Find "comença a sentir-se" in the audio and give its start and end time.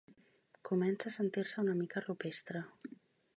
0.69-1.61